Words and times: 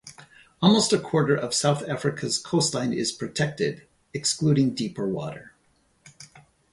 Almost 0.63 0.93
a 0.93 0.99
quarter 0.99 1.35
of 1.35 1.53
South 1.53 1.87
Africa's 1.87 2.39
coast 2.39 2.73
line 2.73 2.91
is 2.91 3.11
protected, 3.11 3.83
excluding 4.15 4.73
deeper 4.73 5.07
water. 5.07 5.53